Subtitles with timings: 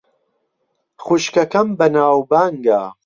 [1.05, 2.81] خوشکەکەم بەناوبانگە.